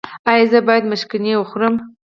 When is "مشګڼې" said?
0.91-1.33